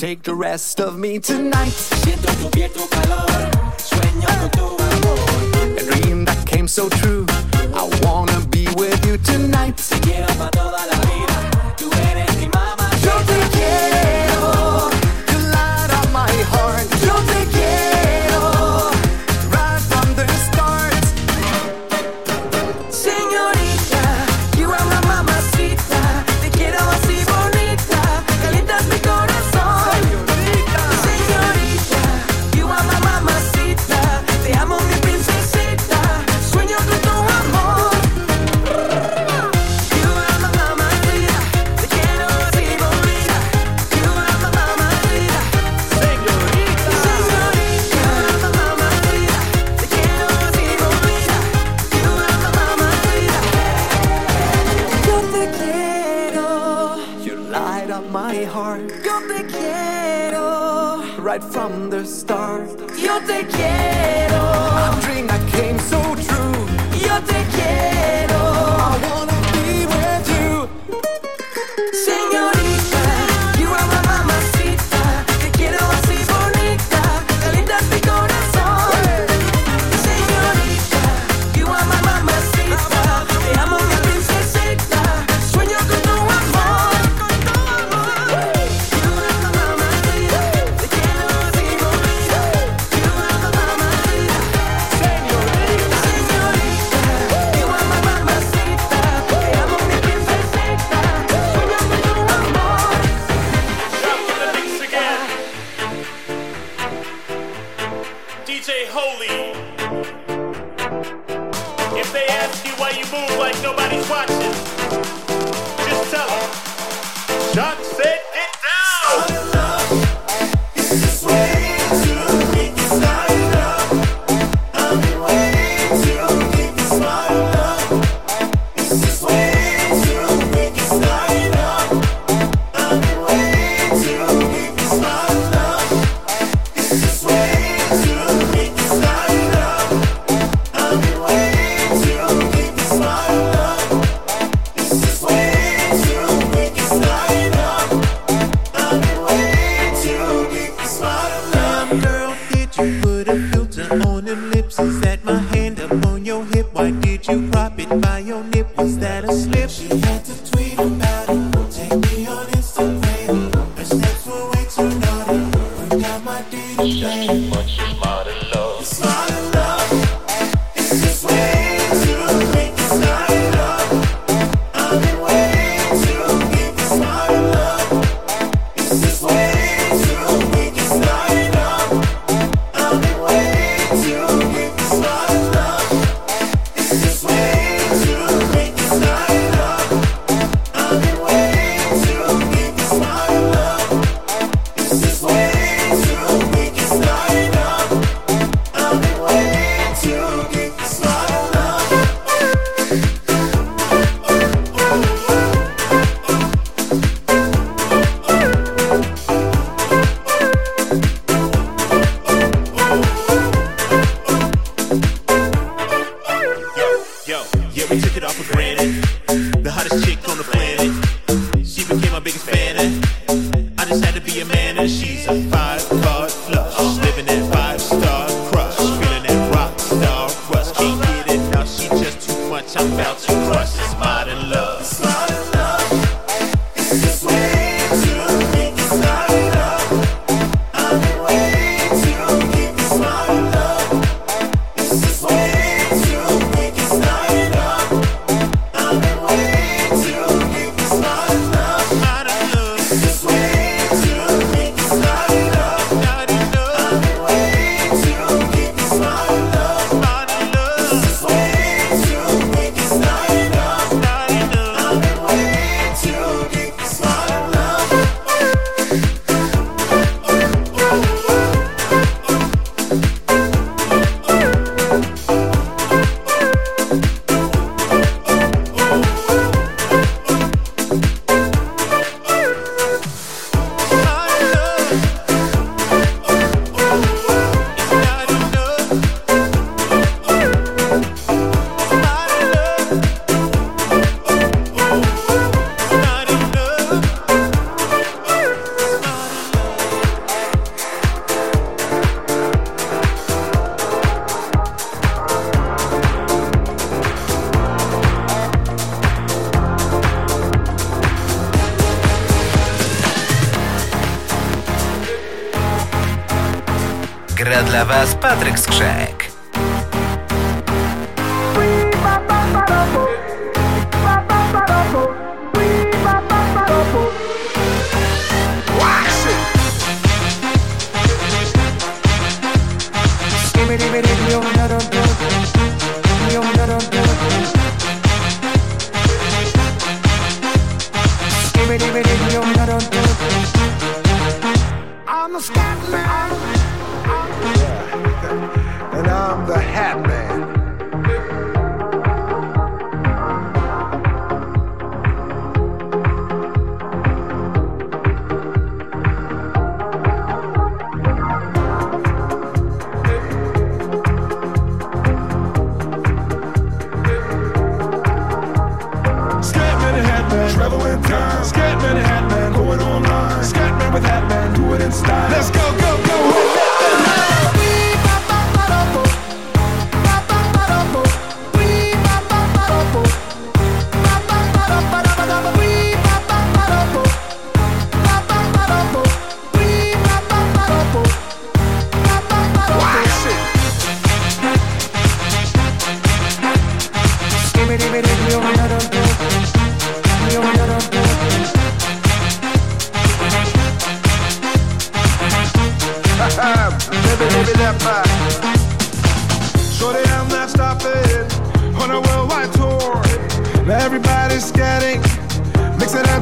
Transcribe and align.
take 0.00 0.22
the 0.22 0.34
rest 0.34 0.80
of 0.80 0.96
me 0.96 1.18
tonight. 1.18 1.74
Siento 2.02 2.32
tu 2.40 2.48
piel, 2.48 2.70
tu 2.72 2.88
calor, 2.88 3.50
sueño 3.76 4.28
con 4.40 4.50
tu 4.50 4.66
amor. 4.82 5.18
A 5.76 5.84
dream 5.84 6.24
that 6.24 6.46
came 6.46 6.66
so 6.66 6.88
true. 6.88 7.09
my 58.08 58.44
heart. 58.44 58.90
Yo 59.04 59.20
te 59.28 59.44
quiero. 59.44 61.02
Right 61.18 61.42
from 61.42 61.90
the 61.90 62.04
start. 62.04 62.68
Yo 62.96 63.20
te 63.26 63.44
quiero. 63.46 64.42
A 64.84 64.98
dream 65.02 65.26
that 65.26 65.46
came 65.52 65.78
so 65.78 66.00
true. 66.14 66.66
Yo 66.98 67.20
te 67.26 67.44
quiero. 67.52 69.19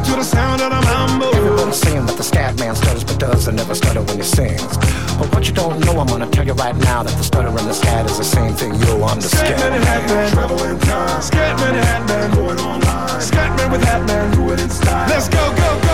to 0.09 0.17
the 0.17 0.25
sound 0.25 0.63
of 0.63 0.71
the 0.71 0.81
mambo. 0.81 1.31
Everyone 1.31 1.73
saying 1.73 2.07
that 2.07 2.17
the 2.17 2.23
scat 2.23 2.59
man 2.59 2.75
stutters 2.75 3.05
but 3.05 3.19
does 3.19 3.47
and 3.49 3.57
never 3.57 3.75
stutter 3.75 4.03
when 4.03 4.17
he 4.17 4.23
sings. 4.23 4.77
But 5.19 5.33
what 5.35 5.47
you 5.47 5.55
don't 5.55 5.79
know, 5.85 5.99
I'm 6.01 6.07
gonna 6.07 6.31
tell 6.31 6.47
you 6.47 6.55
right 6.55 6.77
now 6.77 7.03
that 7.03 7.17
the 7.17 7.25
stutter 7.25 7.49
and 7.49 7.67
the 7.67 7.75
scat 7.75 8.07
is 8.07 8.19
the 8.19 8.25
same 8.25 8.55
thing. 8.55 8.75
Yo, 8.75 9.03
I'm 9.05 9.21
the 9.21 9.29
scat, 9.29 9.51
man 9.51 9.59
scat 9.59 9.71
man. 9.71 9.83
hat 9.83 10.09
man, 10.09 10.33
traveling 10.33 10.79
time. 10.81 11.23
Scat 11.23 11.59
man, 11.61 11.75
hat 11.75 12.09
man, 12.09 12.35
going 12.35 12.59
online. 12.59 13.21
Scat 13.21 13.57
man 13.57 13.71
with 13.71 13.85
hat 13.85 14.07
man, 14.07 14.35
do 14.35 14.53
it 14.53 14.61
in 14.61 14.71
style. 14.71 15.09
Let's 15.09 15.29
go, 15.29 15.43
go, 15.57 15.81
go. 15.83 15.88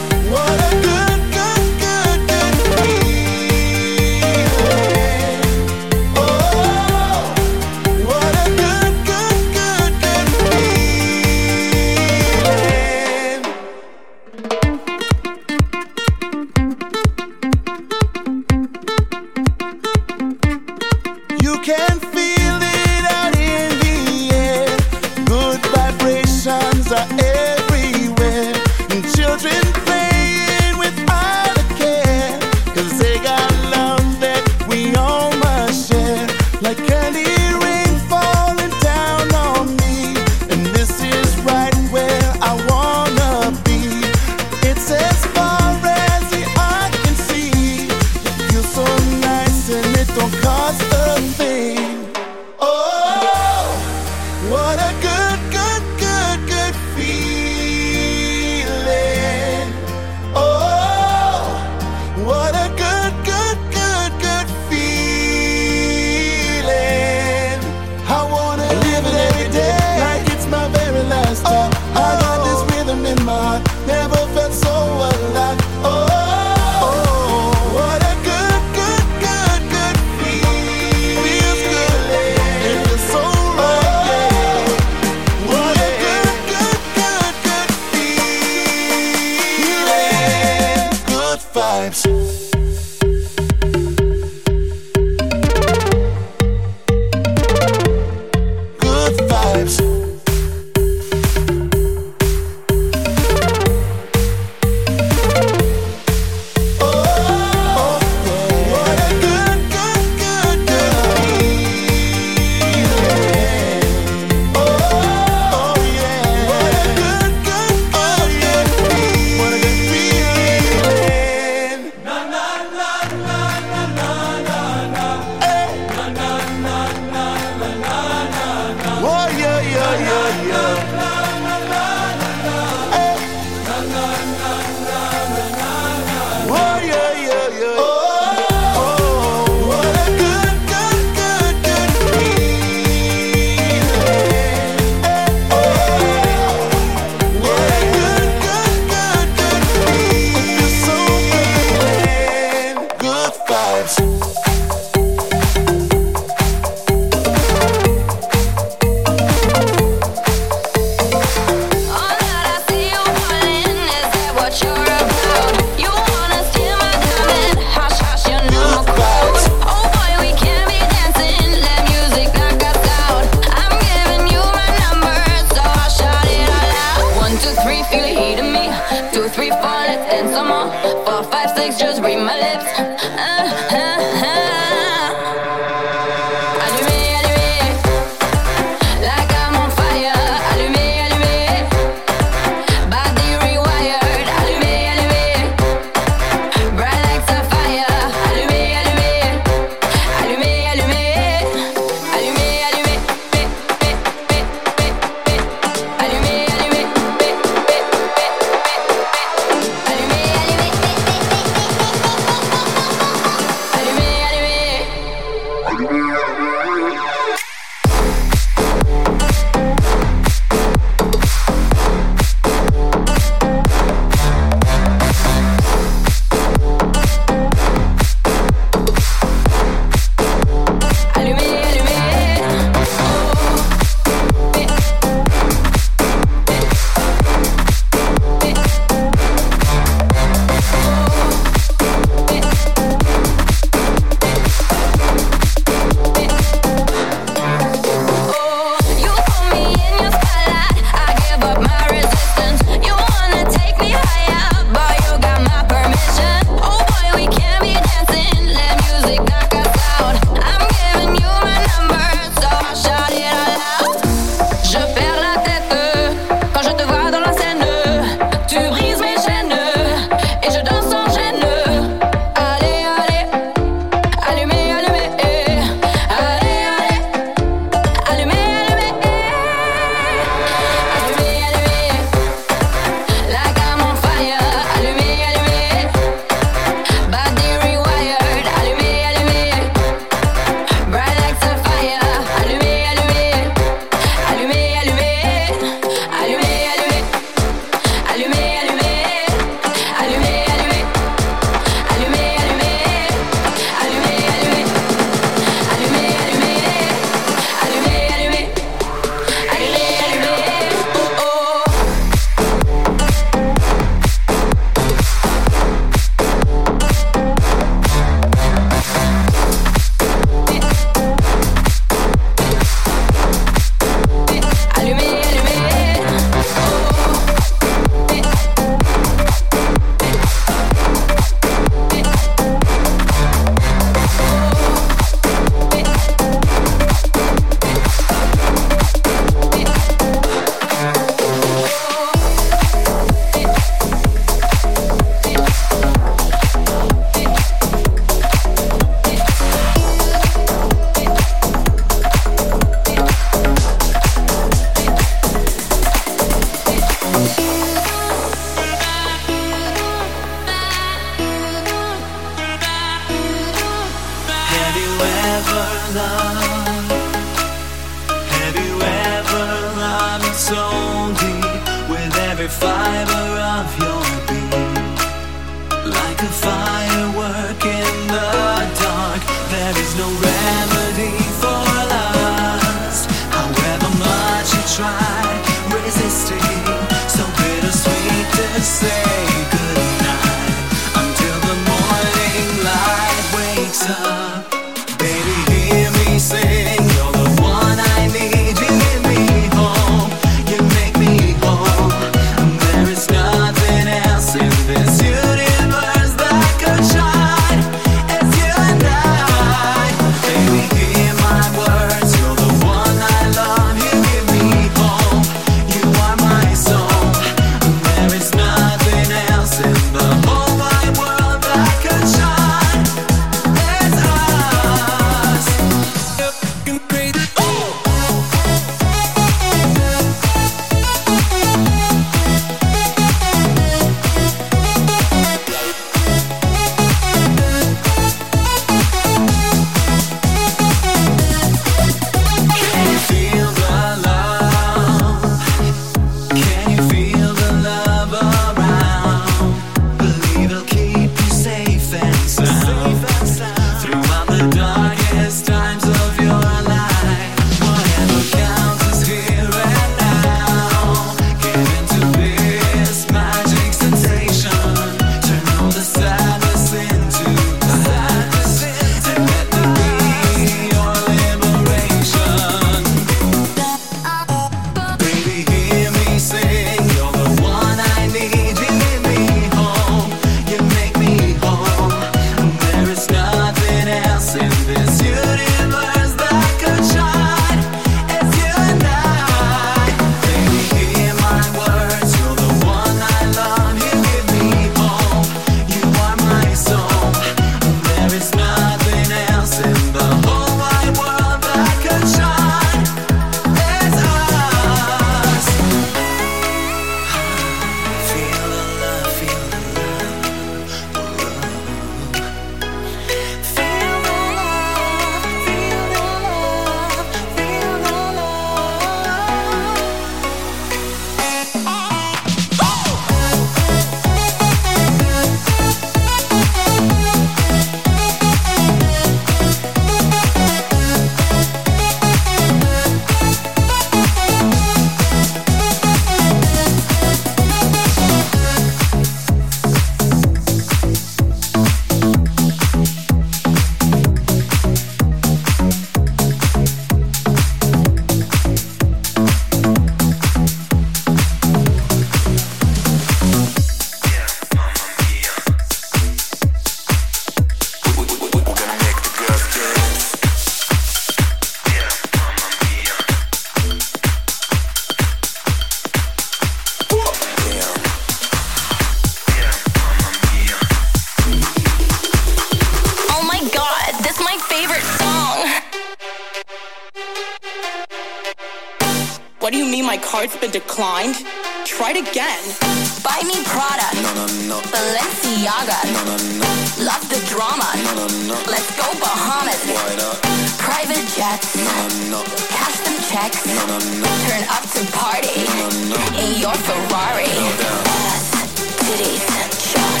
Jordan. 582.41 583.03
Buy 583.03 583.21
me 583.25 583.43
Prada. 583.43 583.87
No, 584.01 584.13
no, 584.13 584.25
no. 584.47 584.61
Balenciaga. 584.71 585.77
No, 585.93 586.01
no, 586.05 586.17
no. 586.39 586.49
Love 586.83 587.03
the 587.09 587.19
drama. 587.29 587.69
No, 587.83 587.93
no, 587.95 588.07
no. 588.27 588.35
Let's 588.49 588.69
go 588.75 588.87
Bahamas. 588.99 589.61
Why 589.65 589.95
not? 589.95 590.21
Private 590.57 591.05
jets. 591.15 591.55
No, 591.55 591.87
no, 592.09 592.17
no. 592.17 592.23
Cash 592.49 592.79
them 592.81 592.97
checks. 593.09 593.45
No, 593.45 593.65
no, 593.67 593.77
no. 593.77 594.07
Turn 594.25 594.43
up 594.49 594.63
to 594.73 594.81
party. 594.91 595.45
No, 595.57 595.69
no, 595.69 595.95
no. 595.95 596.19
In 596.19 596.39
your 596.39 596.55
Ferrari. 596.65 597.29
No 597.29 597.49
doubt. 597.61 597.87
Ass, 597.87 598.31
titties, 598.77 599.25
shot. 599.71 600.00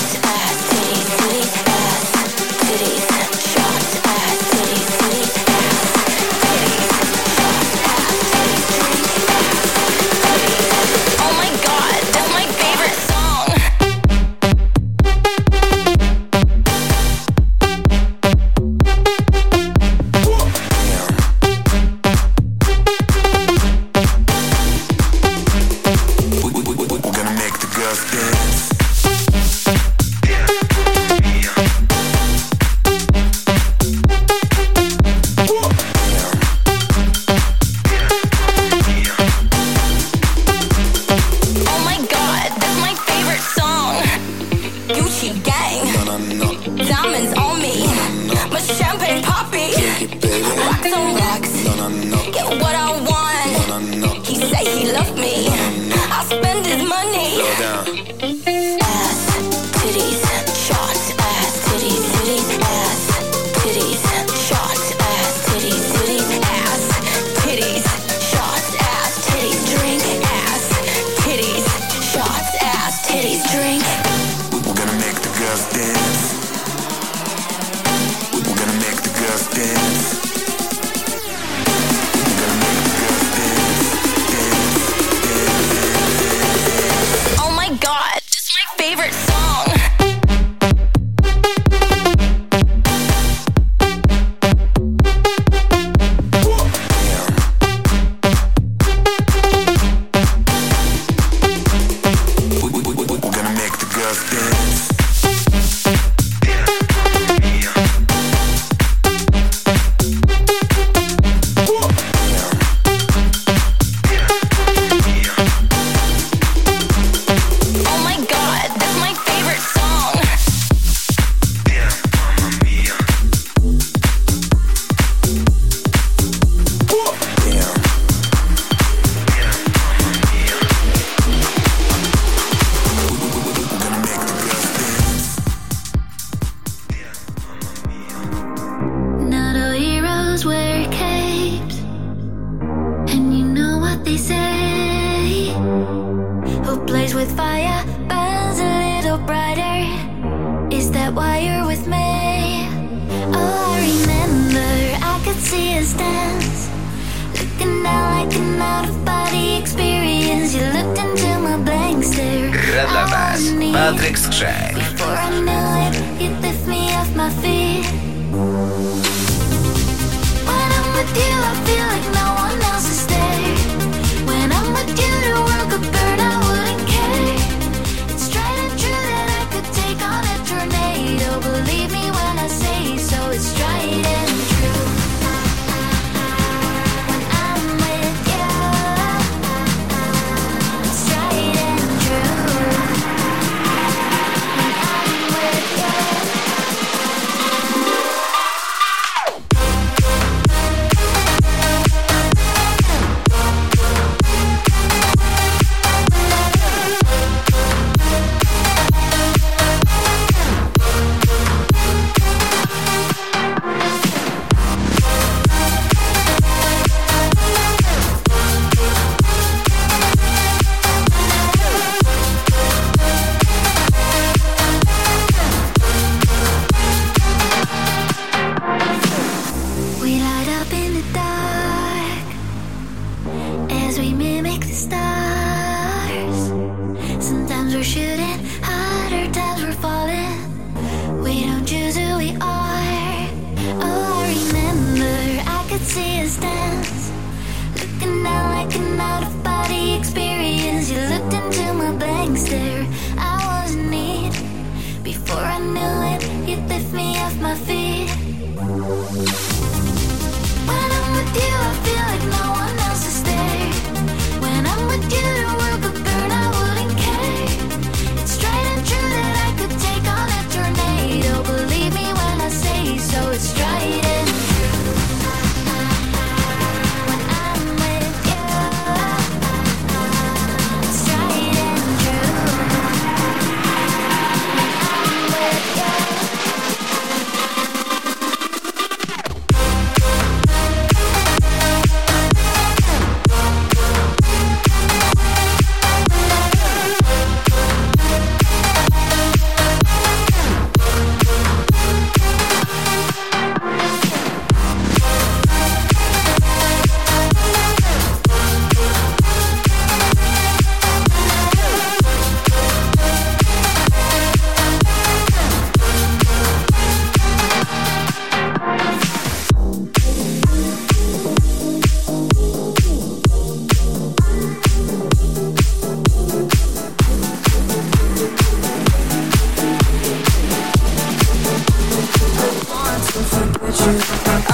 you. 333.85 333.97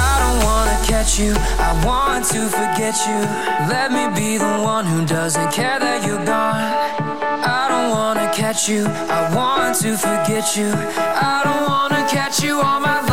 I 0.08 0.14
don't 0.24 0.40
wanna 0.48 0.78
catch 0.86 1.20
you. 1.20 1.34
I 1.60 1.72
want 1.86 2.26
to 2.34 2.48
forget 2.48 2.96
you. 3.08 3.20
Let 3.74 3.92
me 3.92 4.04
be 4.20 4.38
the 4.38 4.62
one 4.64 4.86
who 4.86 5.06
doesn't 5.06 5.52
care 5.52 5.80
that 5.80 6.06
you're 6.06 6.26
gone. 6.26 6.56
I 7.58 7.68
don't 7.72 7.90
wanna 7.92 8.32
catch 8.34 8.70
you. 8.70 8.86
I 8.86 9.34
want 9.36 9.76
to 9.82 9.98
forget 9.98 10.56
you. 10.56 10.72
I 10.72 11.42
don't 11.44 11.66
wanna 11.70 12.08
catch 12.10 12.44
you 12.44 12.62
on 12.62 12.82
my. 12.82 13.07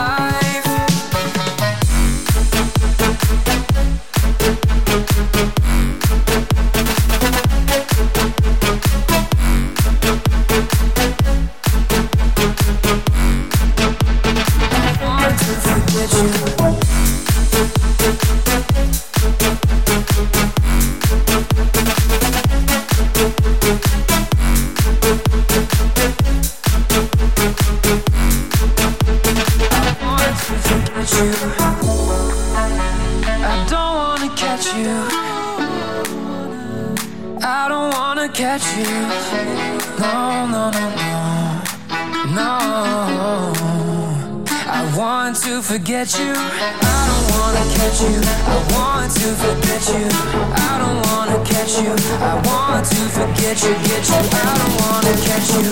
you 53.62 53.74
get 53.84 54.08
you. 54.08 54.14
I 54.16 54.54
don't 54.58 54.80
wanna 54.80 55.14
catch 55.22 55.54
you. 55.54 55.63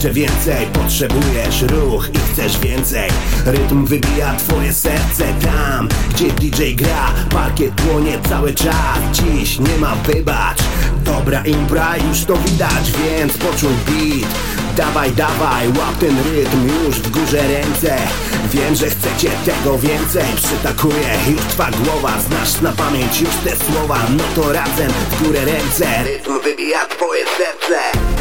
Jeszcze 0.00 0.20
więcej. 0.20 0.66
Potrzebujesz 0.66 1.62
ruch 1.62 2.08
i 2.14 2.18
chcesz 2.18 2.58
więcej. 2.58 3.10
Rytm 3.46 3.84
wybija 3.84 4.36
twoje 4.36 4.72
serce 4.72 5.24
Tam, 5.42 5.88
gdzie 6.10 6.32
DJ 6.32 6.74
gra. 6.74 7.12
Parkiet 7.30 7.74
płonie 7.74 8.18
cały 8.28 8.54
czas. 8.54 8.98
Dziś 9.12 9.58
nie 9.58 9.76
ma 9.76 9.94
wybacz. 9.94 10.58
Dobra 11.04 11.44
impra, 11.44 11.96
już 11.96 12.24
to 12.24 12.36
widać 12.36 12.92
Więc 13.04 13.38
poczuj 13.38 13.74
beat. 13.86 14.32
Dawaj, 14.76 15.10
dawaj, 15.12 15.68
łap 15.68 15.98
ten 16.00 16.16
rytm 16.18 16.68
Już 16.84 16.96
w 16.96 17.10
górze 17.10 17.48
ręce. 17.48 17.96
Wiem, 18.52 18.74
że 18.74 18.90
chcecie 18.90 19.30
tego 19.44 19.78
więcej. 19.78 20.24
Przytakuje 20.36 21.10
już 21.30 21.40
twa 21.40 21.70
głowa. 21.70 22.20
Znasz 22.20 22.60
na 22.60 22.72
pamięć 22.72 23.20
już 23.20 23.34
te 23.44 23.64
słowa. 23.64 23.98
No 24.16 24.24
to 24.34 24.52
razem 24.52 24.90
w 25.10 25.22
górę 25.22 25.44
ręce. 25.44 26.04
Rytm 26.04 26.40
wybija 26.44 26.86
twoje 26.86 27.24
serce 27.38 28.19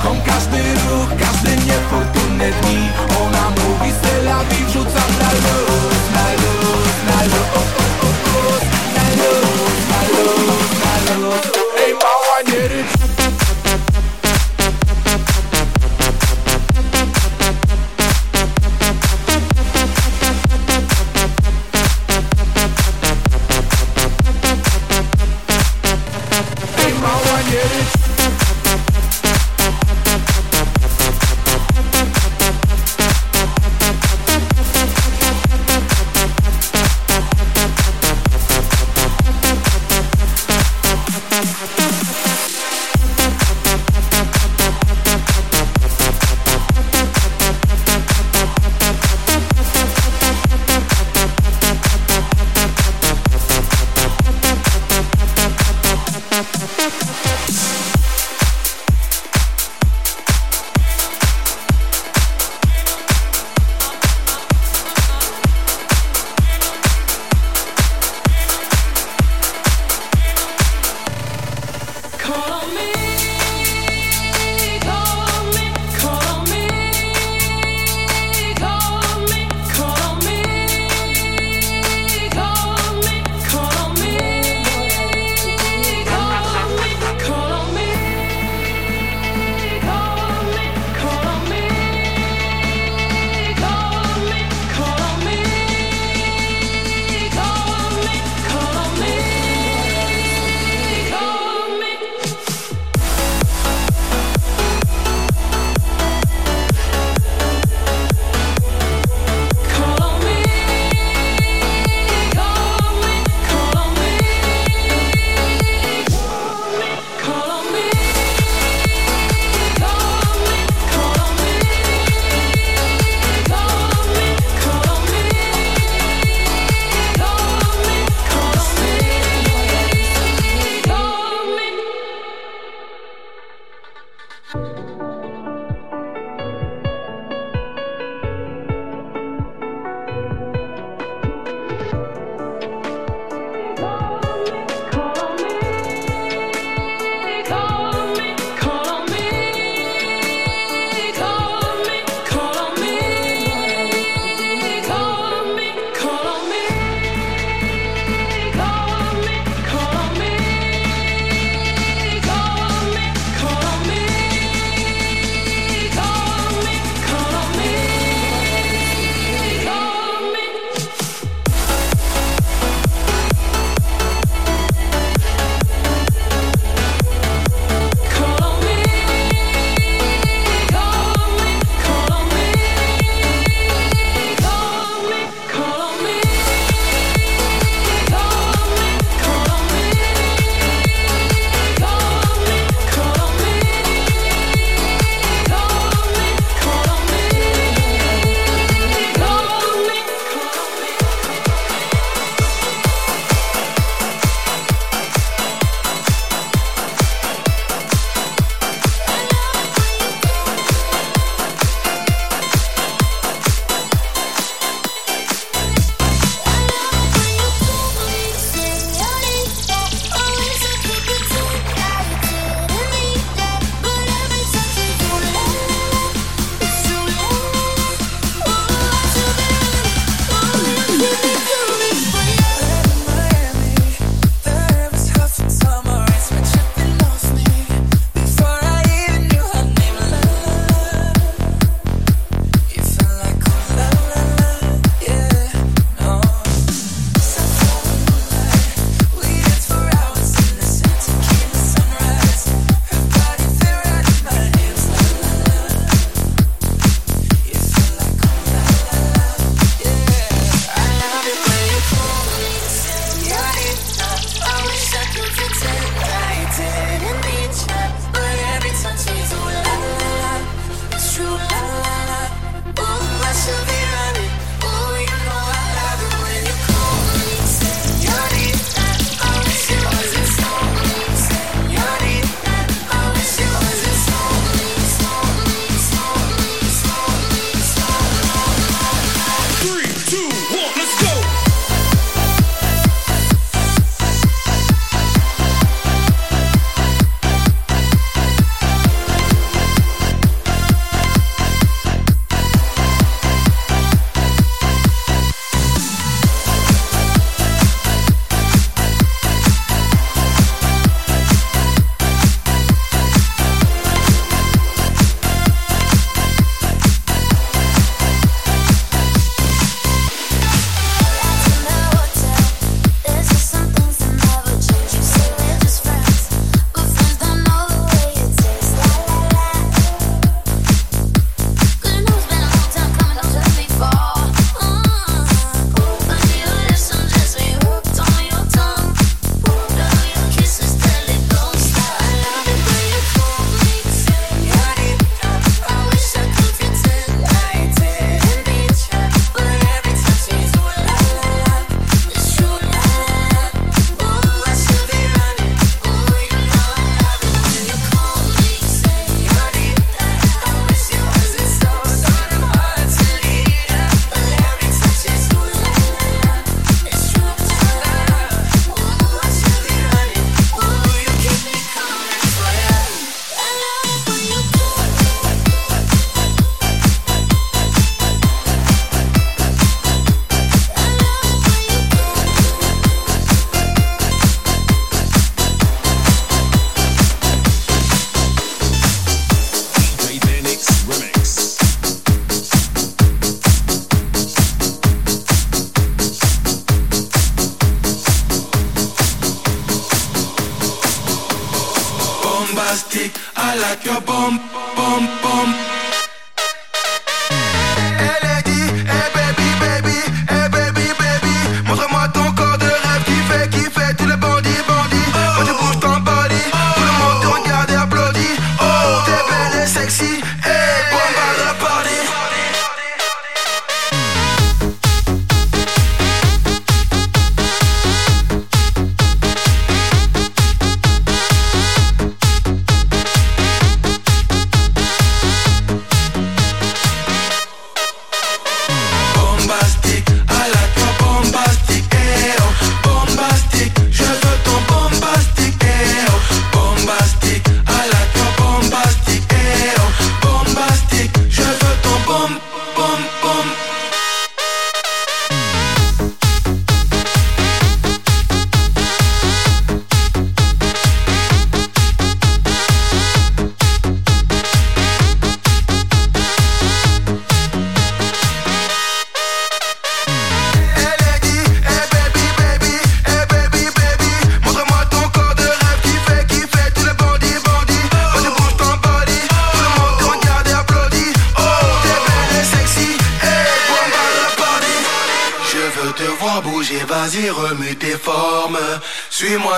Każdy 0.00 0.58
ruch, 0.88 1.08
każdy 1.20 1.56
niefortunny 1.56 2.50
dni 2.62 2.88
Ona 3.22 3.50
mówi 3.50 3.92
Stella 3.92 4.42
i 4.42 4.64
wrzuca 4.64 4.99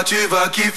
tu 0.04 0.16
vas 0.28 0.48
kiffer, 0.48 0.71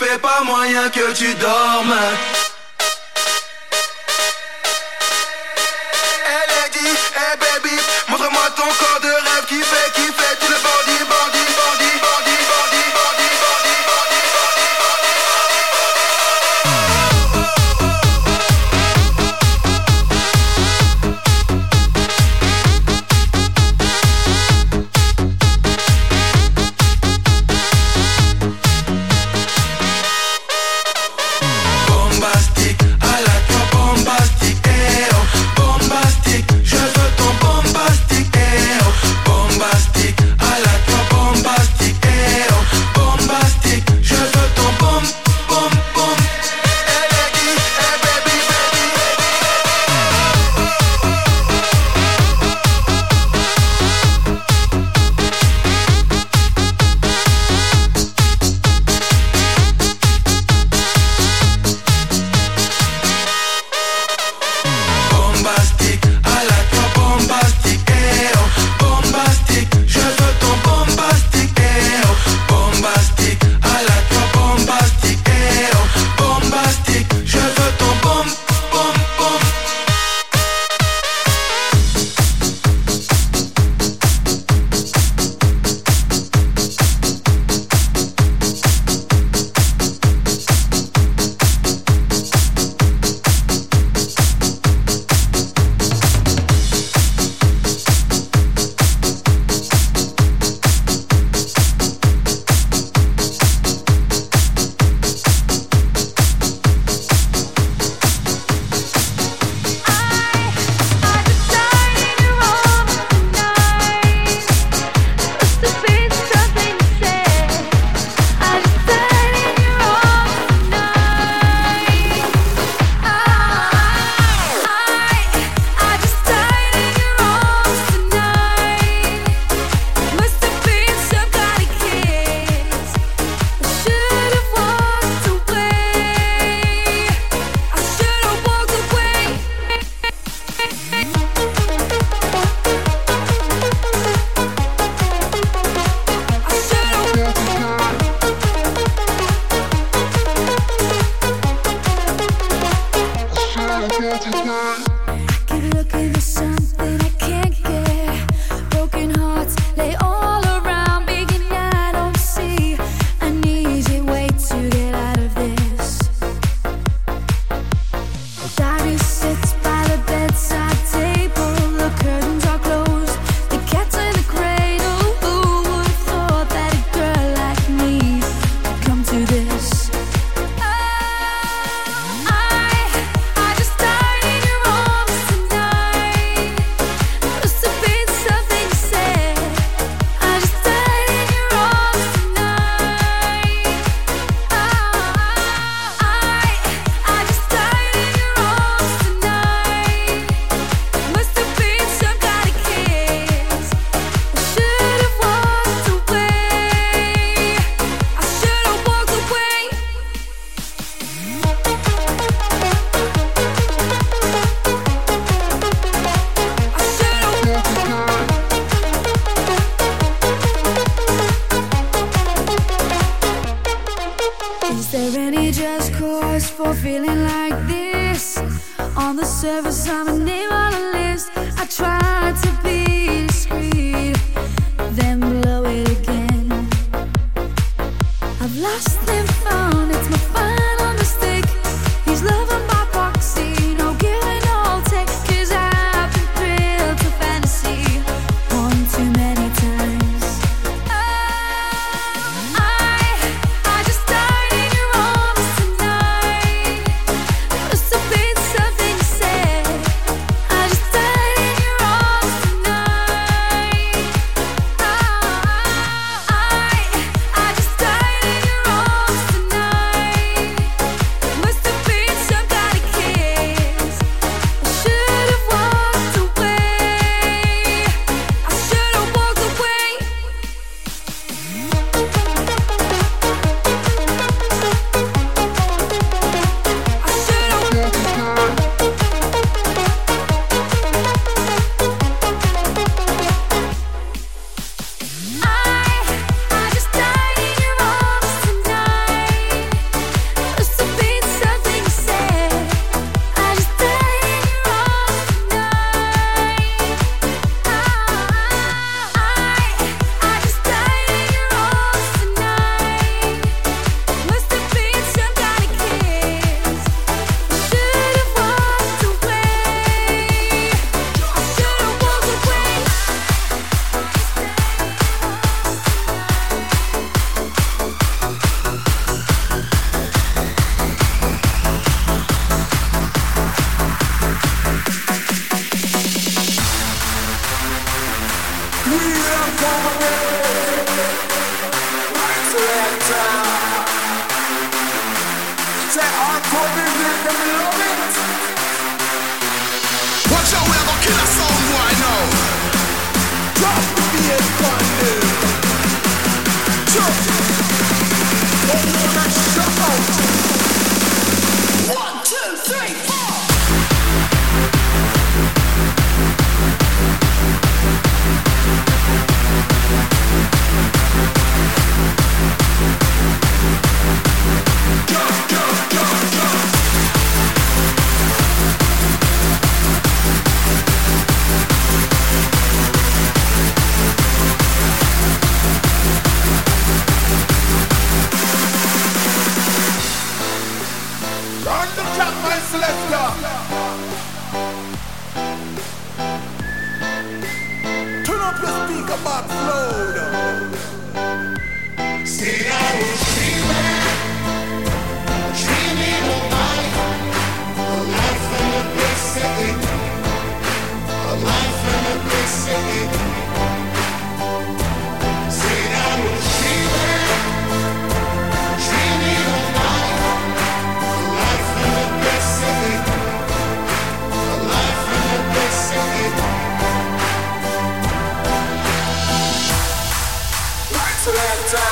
selector. 431.26 431.89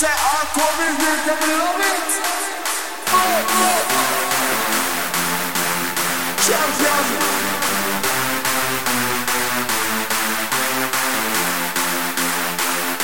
Say 0.00 0.08
hardcore 0.08 0.74
we 0.78 1.00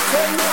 Come. 0.09 0.46